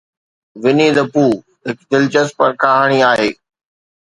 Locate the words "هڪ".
1.67-1.77